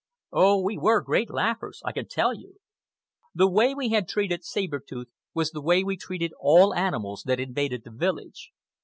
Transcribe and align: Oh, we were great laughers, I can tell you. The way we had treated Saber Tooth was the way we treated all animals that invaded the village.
Oh, 0.31 0.59
we 0.59 0.79
were 0.79 1.03
great 1.03 1.29
laughers, 1.29 1.79
I 1.85 1.91
can 1.91 2.07
tell 2.07 2.33
you. 2.33 2.55
The 3.35 3.47
way 3.47 3.75
we 3.75 3.89
had 3.89 4.07
treated 4.07 4.43
Saber 4.43 4.79
Tooth 4.79 5.09
was 5.35 5.51
the 5.51 5.61
way 5.61 5.83
we 5.83 5.95
treated 5.95 6.33
all 6.39 6.73
animals 6.73 7.21
that 7.27 7.39
invaded 7.39 7.83
the 7.83 7.91
village. 7.91 8.51